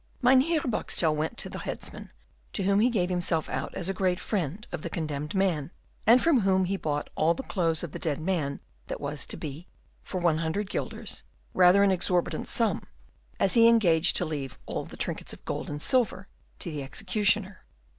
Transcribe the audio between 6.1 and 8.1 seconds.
from whom he bought all the clothes of the